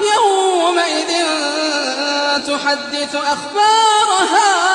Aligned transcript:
يومئذ 0.00 1.10
تحدث 2.46 3.14
أخبارها. 3.14 4.71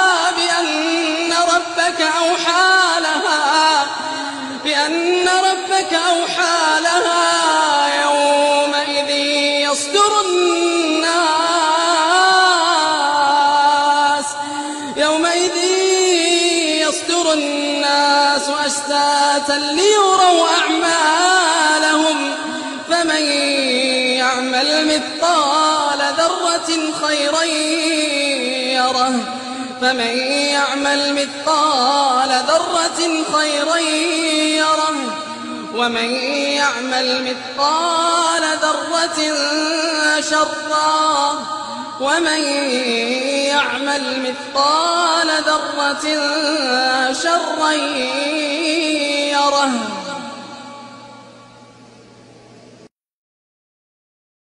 ربك 5.78 5.94
أوحى 5.94 6.82
لها 6.82 8.02
يومئذ 8.04 9.10
يصدر 9.70 10.22
الناس. 10.26 11.18
يومئذ 14.98 15.58
يصدر 16.88 17.34
الناس 17.34 18.50
أشتاتا 18.66 19.54
ليروا 19.54 20.48
أعمالهم. 20.50 22.18
فمن 22.90 23.22
يعمل 24.18 24.70
مثقال 24.88 26.00
ذرة 26.18 26.70
خيرا 27.08 27.44
يره. 28.74 29.14
فمن 29.82 30.18
يعمل 30.28 31.14
مثقال 31.14 32.30
ذرة 32.30 33.00
خيرا 33.34 33.78
يره 33.78 34.87
ومن 35.78 36.10
يعمل 36.60 37.24
مثقال 37.24 38.44
ذرة 38.62 39.20
شرا. 40.22 41.40
ومن 42.00 42.42
يعمل 43.48 44.22
مثقال 44.22 45.28
ذرة 45.28 46.06
شرا 47.14 47.72